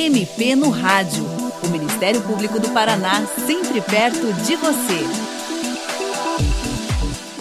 [0.00, 1.22] MP no Rádio.
[1.62, 5.04] O Ministério Público do Paraná, sempre perto de você.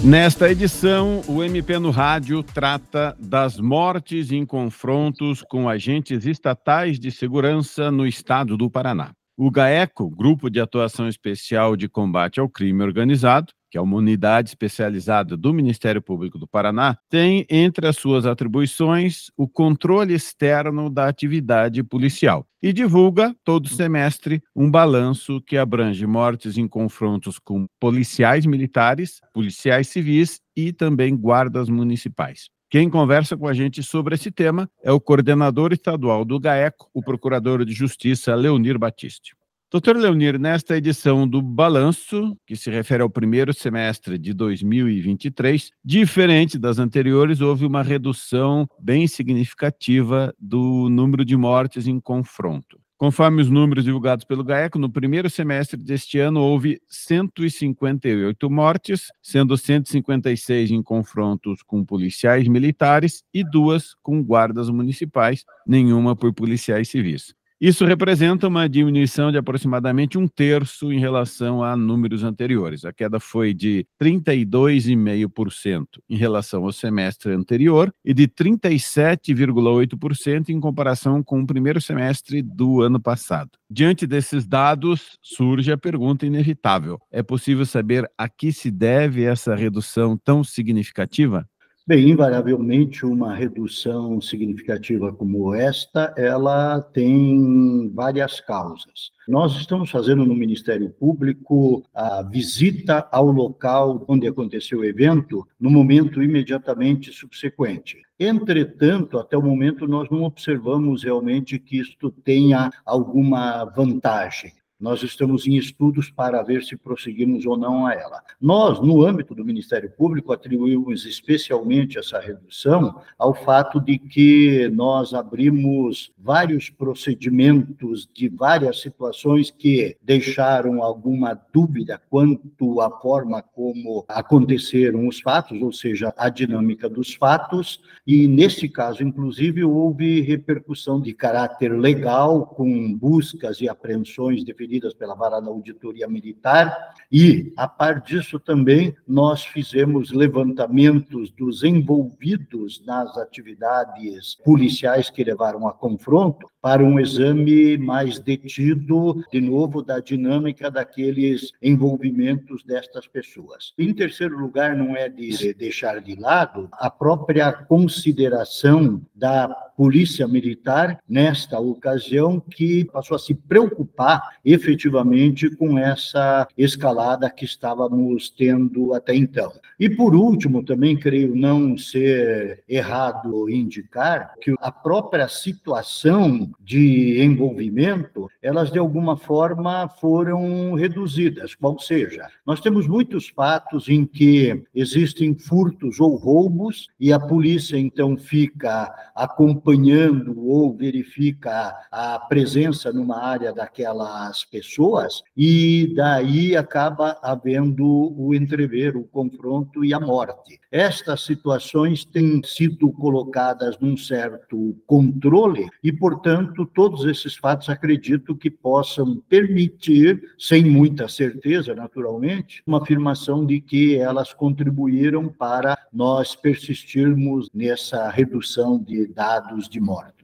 [0.03, 7.11] Nesta edição, o MP no Rádio trata das mortes em confrontos com agentes estatais de
[7.11, 9.13] segurança no estado do Paraná.
[9.37, 14.49] O GAECO, Grupo de Atuação Especial de Combate ao Crime Organizado, que é uma unidade
[14.49, 21.07] especializada do Ministério Público do Paraná, tem entre as suas atribuições o controle externo da
[21.07, 28.45] atividade policial e divulga todo semestre um balanço que abrange mortes em confrontos com policiais
[28.45, 32.49] militares, policiais civis e também guardas municipais.
[32.69, 37.01] Quem conversa com a gente sobre esse tema é o coordenador estadual do GAECO, o
[37.01, 39.35] procurador de Justiça Leonir Batiste.
[39.71, 46.57] Doutor Leonir, nesta edição do Balanço, que se refere ao primeiro semestre de 2023, diferente
[46.57, 52.81] das anteriores, houve uma redução bem significativa do número de mortes em confronto.
[52.97, 59.55] Conforme os números divulgados pelo GAECO, no primeiro semestre deste ano houve 158 mortes, sendo
[59.55, 67.37] 156 em confrontos com policiais militares e duas com guardas municipais, nenhuma por policiais civis.
[67.61, 72.85] Isso representa uma diminuição de aproximadamente um terço em relação a números anteriores.
[72.85, 81.21] A queda foi de 32,5% em relação ao semestre anterior e de 37,8% em comparação
[81.21, 83.49] com o primeiro semestre do ano passado.
[83.69, 89.53] Diante desses dados, surge a pergunta inevitável: é possível saber a que se deve essa
[89.53, 91.45] redução tão significativa?
[91.89, 99.09] Bem, invariavelmente uma redução significativa como esta, ela tem várias causas.
[99.27, 105.71] Nós estamos fazendo no Ministério Público a visita ao local onde aconteceu o evento no
[105.71, 107.97] momento imediatamente subsequente.
[108.19, 114.51] Entretanto, até o momento nós não observamos realmente que isto tenha alguma vantagem.
[114.79, 118.23] Nós estamos em estudos para ver se prosseguimos ou não a ela.
[118.39, 125.13] Nós, no âmbito do Ministério Público, atribuímos especialmente essa redução ao fato de que nós
[125.13, 135.09] abrimos vários procedimentos de várias situações que deixaram alguma dúvida quanto à forma como aconteceram
[135.09, 141.13] os fatos, ou seja, a dinâmica dos fatos, e nesse caso, inclusive, houve repercussão de
[141.13, 147.67] caráter legal, com buscas e apreensões de referidas pela vara da auditoria militar, e, a
[147.67, 156.47] par disso, também nós fizemos levantamentos dos envolvidos nas atividades policiais que levaram a confronto
[156.61, 163.73] para um exame mais detido, de novo, da dinâmica daqueles envolvimentos destas pessoas.
[163.77, 169.47] Em terceiro lugar, não é de deixar de lado a própria consideração da
[169.79, 178.29] Polícia Militar, nesta ocasião, que passou a se preocupar efetivamente com essa escalada que estávamos
[178.29, 179.53] tendo até então.
[179.79, 188.29] E, por último, também creio não ser errado indicar que a própria situação de envolvimento,
[188.41, 191.55] elas de alguma forma foram reduzidas.
[191.61, 197.77] Ou seja, nós temos muitos fatos em que existem furtos ou roubos e a polícia
[197.77, 207.85] então fica acompanhando ou verifica a presença numa área daquelas pessoas e daí acaba havendo
[208.17, 210.59] o entrever, o confronto e a morte.
[210.71, 218.49] Estas situações têm sido colocadas num certo controle e, portanto, todos esses fatos acredito que
[218.49, 227.49] possam permitir, sem muita certeza, naturalmente, uma afirmação de que elas contribuíram para nós persistirmos
[227.53, 230.18] nessa redução de dados de mortos.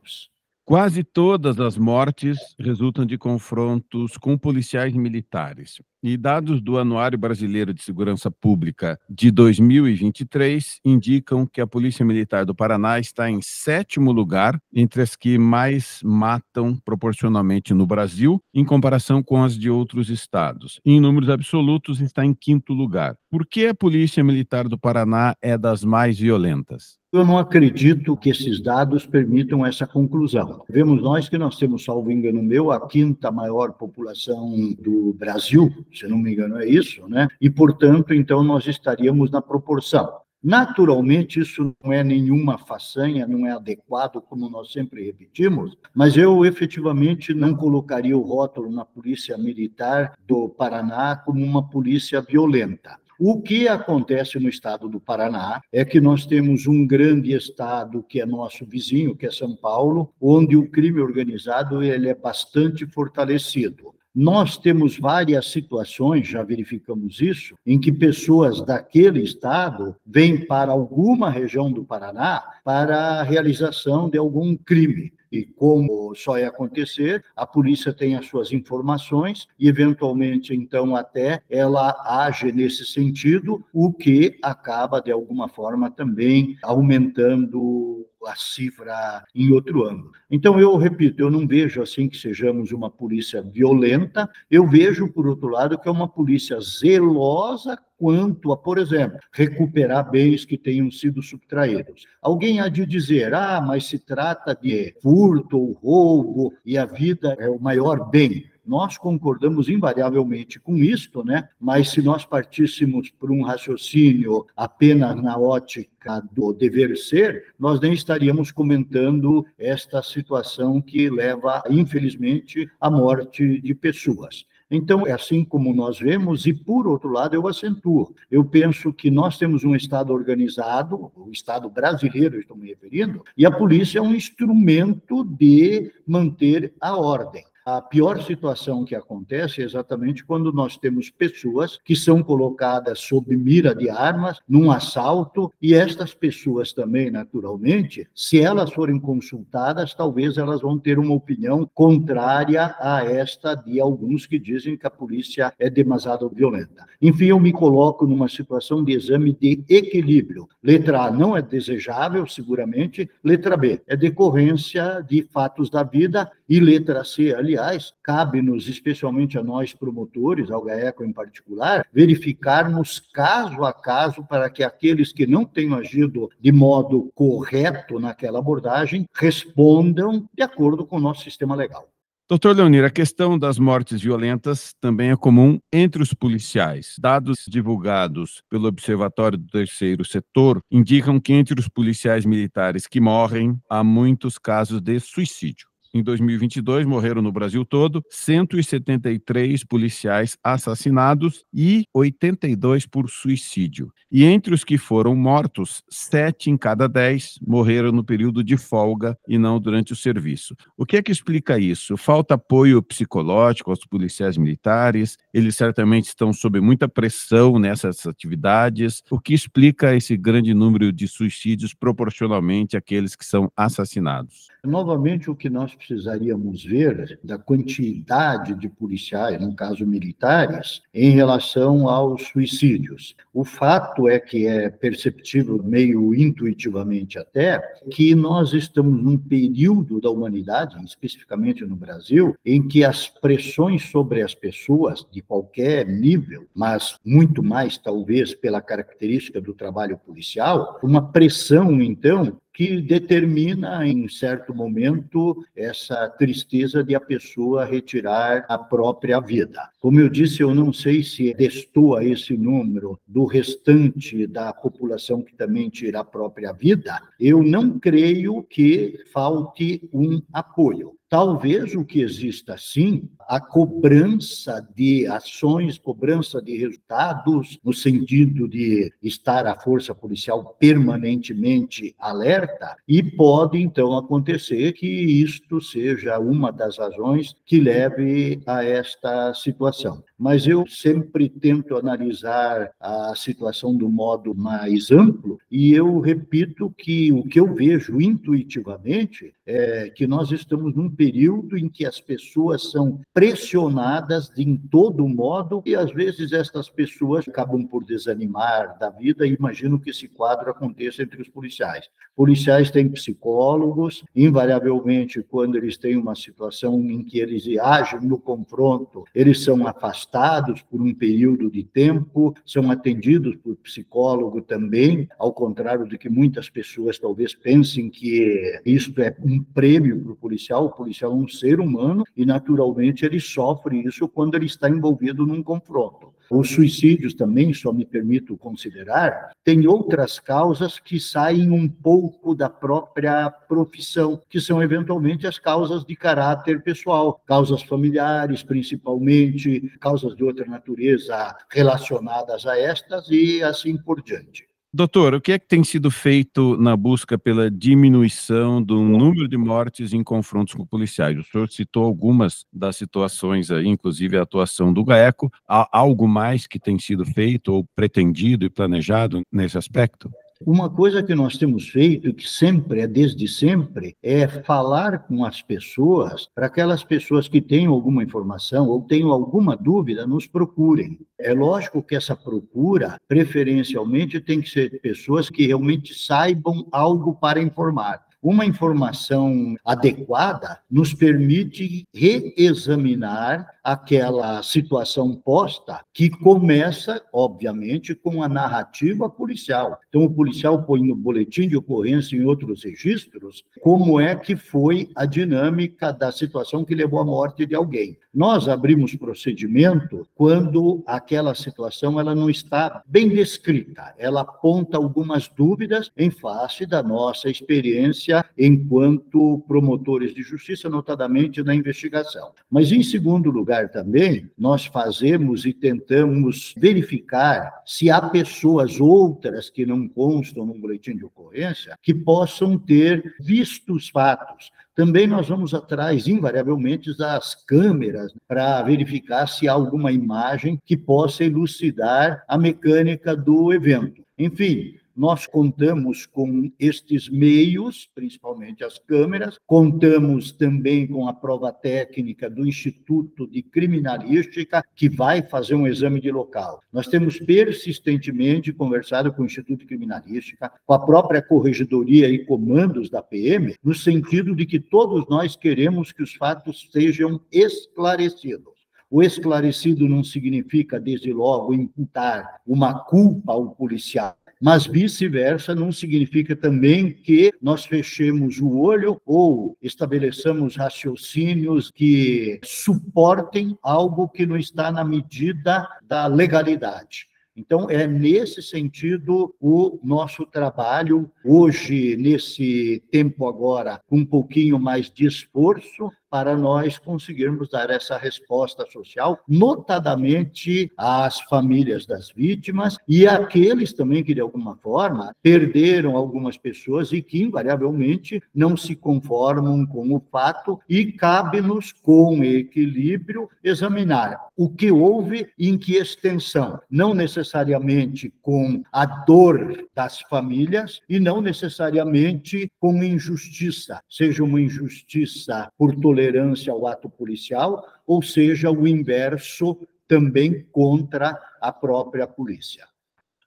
[0.67, 5.79] Quase todas as mortes resultam de confrontos com policiais militares.
[6.01, 12.45] E dados do Anuário Brasileiro de Segurança Pública de 2023 indicam que a Polícia Militar
[12.45, 18.65] do Paraná está em sétimo lugar entre as que mais matam proporcionalmente no Brasil, em
[18.65, 20.79] comparação com as de outros estados.
[20.83, 23.15] Em números absolutos, está em quinto lugar.
[23.29, 26.97] Por que a Polícia Militar do Paraná é das mais violentas?
[27.15, 30.65] Eu não acredito que esses dados permitam essa conclusão.
[30.67, 36.05] Vemos nós que nós temos, salvo engano meu, a quinta maior população do Brasil, se
[36.09, 37.29] não me engano é isso, né?
[37.39, 40.11] E, portanto, então nós estaríamos na proporção.
[40.43, 46.45] Naturalmente, isso não é nenhuma façanha, não é adequado, como nós sempre repetimos, mas eu
[46.45, 52.99] efetivamente não colocaria o rótulo na Polícia Militar do Paraná como uma polícia violenta.
[53.17, 58.19] O que acontece no estado do Paraná é que nós temos um grande estado que
[58.19, 63.95] é nosso vizinho, que é São Paulo, onde o crime organizado ele é bastante fortalecido.
[64.13, 71.29] Nós temos várias situações, já verificamos isso, em que pessoas daquele estado vêm para alguma
[71.29, 75.13] região do Paraná para a realização de algum crime.
[75.35, 81.41] E como só é acontecer, a polícia tem as suas informações e, eventualmente, então, até
[81.49, 89.51] ela age nesse sentido, o que acaba, de alguma forma, também aumentando a cifra em
[89.51, 90.11] outro ângulo.
[90.31, 95.27] Então, eu repito, eu não vejo assim que sejamos uma polícia violenta, eu vejo, por
[95.27, 100.91] outro lado, que é uma polícia zelosa quanto a, por exemplo, recuperar bens que tenham
[100.91, 102.05] sido subtraídos.
[102.21, 107.35] Alguém há de dizer, ah, mas se trata de furto ou roubo e a vida
[107.39, 108.45] é o maior bem.
[108.65, 111.47] Nós concordamos invariavelmente com isto, né?
[111.59, 117.93] mas se nós partíssemos por um raciocínio apenas na ótica do dever ser, nós nem
[117.93, 124.45] estaríamos comentando esta situação que leva, infelizmente, à morte de pessoas.
[124.69, 128.15] Então, é assim como nós vemos, e por outro lado, eu acentuo.
[128.31, 133.45] Eu penso que nós temos um Estado organizado, o Estado brasileiro, estou me referindo, e
[133.45, 137.45] a polícia é um instrumento de manter a ordem.
[137.67, 143.35] A pior situação que acontece é exatamente quando nós temos pessoas que são colocadas sob
[143.35, 150.37] mira de armas num assalto e estas pessoas também, naturalmente, se elas forem consultadas, talvez
[150.37, 155.51] elas vão ter uma opinião contrária a esta de alguns que dizem que a polícia
[155.57, 156.85] é demasiado violenta.
[157.01, 160.47] Enfim, eu me coloco numa situação de exame de equilíbrio.
[160.61, 163.09] Letra A não é desejável, seguramente.
[163.23, 167.54] Letra B é decorrência de fatos da vida e letra C, aliás,
[168.03, 174.63] cabe-nos, especialmente a nós promotores, ao GAECO em particular, verificarmos caso a caso para que
[174.63, 181.01] aqueles que não tenham agido de modo correto naquela abordagem respondam de acordo com o
[181.01, 181.87] nosso sistema legal.
[182.27, 186.95] Doutor Leonir, a questão das mortes violentas também é comum entre os policiais.
[186.99, 193.59] Dados divulgados pelo Observatório do Terceiro Setor indicam que entre os policiais militares que morrem,
[193.69, 195.67] há muitos casos de suicídio.
[195.95, 203.93] Em 2022, morreram no Brasil todo 173 policiais assassinados e 82 por suicídio.
[204.11, 209.17] E entre os que foram mortos, sete em cada dez morreram no período de folga
[209.25, 210.53] e não durante o serviço.
[210.77, 211.95] O que é que explica isso?
[211.95, 219.01] Falta apoio psicológico aos policiais militares, eles certamente estão sob muita pressão nessas atividades.
[219.09, 224.49] O que explica esse grande número de suicídios proporcionalmente àqueles que são assassinados?
[224.65, 231.87] Novamente, o que nós precisaríamos ver da quantidade de policiais, no caso militares, em relação
[231.87, 233.15] aos suicídios.
[233.33, 237.59] O fato é que é perceptível, meio intuitivamente até,
[237.91, 244.21] que nós estamos num período da humanidade, especificamente no Brasil, em que as pressões sobre
[244.21, 251.11] as pessoas, de qualquer nível, mas muito mais talvez pela característica do trabalho policial, uma
[251.11, 259.19] pressão, então, que determina, em certo momento, essa tristeza de a pessoa retirar a própria
[259.19, 259.69] vida.
[259.81, 265.35] Como eu disse, eu não sei se destoa esse número do restante da população que
[265.35, 267.01] também tira a própria vida.
[267.19, 270.93] Eu não creio que falte um apoio.
[271.07, 278.91] Talvez o que exista, sim, a cobrança de ações, cobrança de resultados, no sentido de
[279.03, 286.79] estar a força policial permanentemente alerta, e pode então acontecer que isto seja uma das
[286.79, 294.33] razões que leve a esta situação mas eu sempre tento analisar a situação do modo
[294.33, 300.73] mais amplo e eu repito que o que eu vejo intuitivamente é que nós estamos
[300.73, 306.31] num período em que as pessoas são pressionadas de em todo modo e às vezes
[306.31, 311.27] estas pessoas acabam por desanimar da vida e imagino que esse quadro aconteça entre os
[311.27, 311.89] policiais.
[312.15, 319.03] Policiais têm psicólogos, invariavelmente quando eles têm uma situação em que eles agem no confronto,
[319.13, 325.33] eles são afastados afastados por um período de tempo, são atendidos por psicólogo também, ao
[325.33, 330.65] contrário do que muitas pessoas talvez pensem que isto é um prêmio para o policial.
[330.65, 335.25] O policial é um ser humano e, naturalmente, ele sofre isso quando ele está envolvido
[335.25, 336.13] num confronto.
[336.29, 342.49] Os suicídios também, só me permito considerar, tem outras causas que saem um pouco da
[342.49, 350.23] própria profissão, que são eventualmente as causas de caráter pessoal, causas familiares, principalmente, causas de
[350.23, 354.47] outra natureza relacionadas a estas e assim por diante.
[354.77, 359.37] Doutor, o que é que tem sido feito na busca pela diminuição do número de
[359.37, 361.17] mortes em confrontos com policiais?
[361.17, 365.31] O senhor citou algumas das situações aí, inclusive a atuação do GAECO.
[365.47, 370.11] Há algo mais que tem sido feito ou pretendido e planejado nesse aspecto?
[370.41, 375.41] Uma coisa que nós temos feito, que sempre é desde sempre, é falar com as
[375.41, 380.99] pessoas, para aquelas pessoas que tenham alguma informação ou tenham alguma dúvida, nos procurem.
[381.17, 387.41] É lógico que essa procura, preferencialmente, tem que ser pessoas que realmente saibam algo para
[387.41, 398.29] informar uma informação adequada nos permite reexaminar aquela situação posta, que começa, obviamente, com a
[398.29, 399.79] narrativa policial.
[399.89, 404.89] Então, o policial põe no boletim de ocorrência em outros registros como é que foi
[404.95, 407.97] a dinâmica da situação que levou à morte de alguém.
[408.13, 415.91] Nós abrimos procedimento quando aquela situação ela não está bem descrita, ela aponta algumas dúvidas
[415.97, 422.31] em face da nossa experiência enquanto promotores de justiça, notadamente na investigação.
[422.49, 429.49] Mas, em segundo lugar, lugar também, nós fazemos e tentamos verificar se há pessoas outras
[429.49, 434.51] que não constam no boletim de ocorrência que possam ter visto os fatos.
[434.75, 441.23] Também nós vamos atrás, invariavelmente, das câmeras para verificar se há alguma imagem que possa
[441.23, 444.03] elucidar a mecânica do evento.
[444.17, 452.29] Enfim, nós contamos com estes meios, principalmente as câmeras, contamos também com a prova técnica
[452.29, 456.61] do Instituto de Criminalística, que vai fazer um exame de local.
[456.71, 462.89] Nós temos persistentemente conversado com o Instituto de Criminalística, com a própria corregedoria e comandos
[462.89, 468.55] da PM, no sentido de que todos nós queremos que os fatos sejam esclarecidos.
[468.89, 476.35] O esclarecido não significa, desde logo, imputar uma culpa ao policial mas vice-versa não significa
[476.35, 484.71] também que nós fechemos o olho ou estabeleçamos raciocínios que suportem algo que não está
[484.71, 487.07] na medida da legalidade.
[487.37, 494.89] Então, é nesse sentido o nosso trabalho, hoje, nesse tempo agora, com um pouquinho mais
[494.89, 503.05] de esforço, para nós conseguirmos dar essa resposta social, notadamente às famílias das vítimas e
[503.05, 509.65] àqueles também que, de alguma forma, perderam algumas pessoas e que, invariavelmente, não se conformam
[509.65, 516.61] com o fato e cabe-nos, com equilíbrio, examinar o que houve e em que extensão,
[516.69, 525.49] não necessariamente com a dor das famílias e não necessariamente com injustiça, seja uma injustiça
[525.57, 529.57] por tolerância tolerância ao ato policial, ou seja, o inverso
[529.87, 532.65] também contra a própria polícia.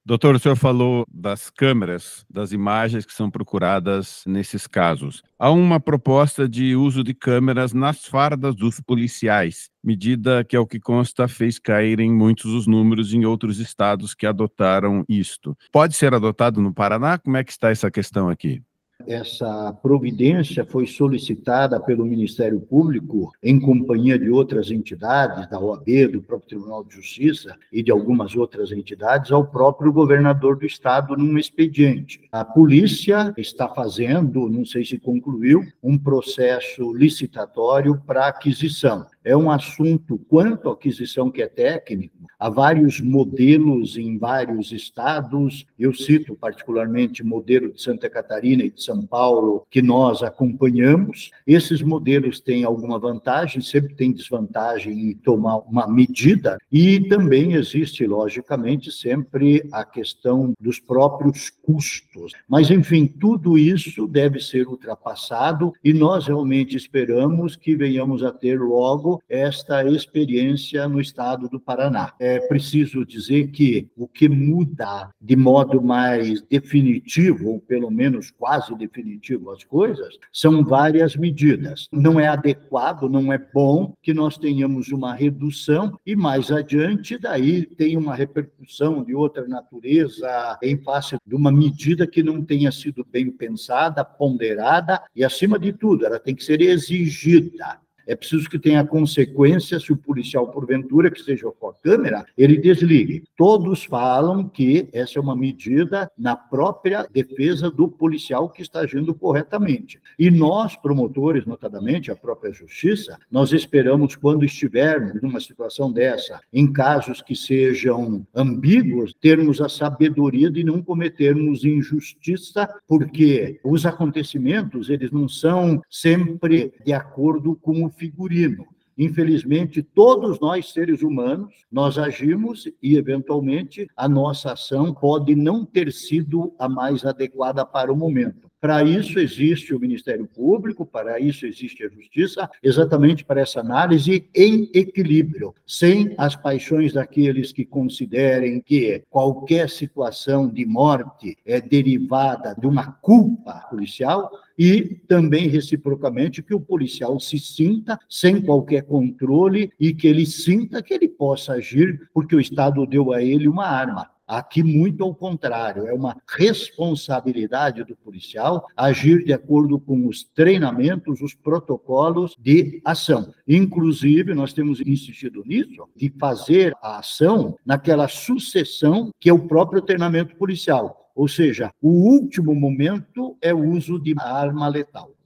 [0.04, 5.23] Doutor, o senhor falou das câmeras, das imagens que são procuradas nesses casos.
[5.38, 10.80] Há uma proposta de uso de câmeras nas fardas dos policiais, medida que, ao que
[10.80, 15.54] consta, fez cair em muitos os números em outros estados que adotaram isto.
[15.70, 17.18] Pode ser adotado no Paraná?
[17.18, 18.62] Como é que está essa questão aqui?
[19.07, 26.23] Essa providência foi solicitada pelo Ministério Público em companhia de outras entidades, da OAB, do
[26.23, 31.38] próprio Tribunal de Justiça e de algumas outras entidades, ao próprio governador do estado num
[31.38, 32.21] expediente.
[32.33, 39.51] A polícia está fazendo, não sei se concluiu, um processo licitatório para aquisição é um
[39.51, 46.37] assunto, quanto à aquisição que é técnico, há vários modelos em vários estados, eu cito
[46.37, 51.31] particularmente o modelo de Santa Catarina e de São Paulo, que nós acompanhamos.
[51.47, 58.07] Esses modelos têm alguma vantagem, sempre tem desvantagem em tomar uma medida, e também existe,
[58.07, 62.33] logicamente, sempre a questão dos próprios custos.
[62.49, 68.61] Mas, enfim, tudo isso deve ser ultrapassado e nós realmente esperamos que venhamos a ter
[68.61, 72.12] logo esta experiência no estado do Paraná.
[72.19, 78.75] É preciso dizer que o que muda de modo mais definitivo, ou pelo menos quase
[78.75, 81.88] definitivo, as coisas, são várias medidas.
[81.93, 87.65] Não é adequado, não é bom que nós tenhamos uma redução e mais adiante daí
[87.65, 93.07] tem uma repercussão de outra natureza em face de uma medida que não tenha sido
[93.11, 98.59] bem pensada, ponderada e acima de tudo, ela tem que ser exigida É preciso que
[98.59, 103.23] tenha consequência se o policial, porventura, que seja com a câmera, ele desligue.
[103.37, 109.15] Todos falam que essa é uma medida na própria defesa do policial que está agindo
[109.15, 110.00] corretamente.
[110.19, 116.73] E nós, promotores, notadamente, a própria justiça, nós esperamos, quando estivermos numa situação dessa, em
[116.73, 125.11] casos que sejam ambíguos, termos a sabedoria de não cometermos injustiça, porque os acontecimentos, eles
[125.11, 128.64] não são sempre de acordo com o figurino.
[128.97, 135.93] Infelizmente, todos nós, seres humanos, nós agimos e, eventualmente, a nossa ação pode não ter
[135.93, 138.48] sido a mais adequada para o momento.
[138.61, 144.29] Para isso existe o Ministério Público, para isso existe a Justiça, exatamente para essa análise
[144.35, 152.57] em equilíbrio, sem as paixões daqueles que considerem que qualquer situação de morte é derivada
[152.59, 159.71] de uma culpa policial e também reciprocamente que o policial se sinta sem qualquer controle
[159.79, 163.67] e que ele sinta que ele possa agir porque o Estado deu a ele uma
[163.67, 164.18] arma.
[164.28, 171.23] Aqui, muito ao contrário, é uma responsabilidade do policial agir de acordo com os treinamentos,
[171.23, 173.32] os protocolos de ação.
[173.49, 179.80] Inclusive, nós temos insistido nisso, de fazer a ação naquela sucessão que é o próprio
[179.80, 181.11] treinamento policial.
[181.14, 185.18] Ou seja, o último momento é o uso de arma letal.